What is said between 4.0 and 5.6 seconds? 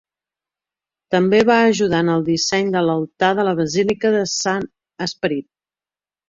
de Sant Esperit.